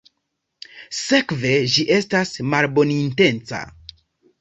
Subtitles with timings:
[1.01, 3.65] Sekve, ĝi estas malbonintenca.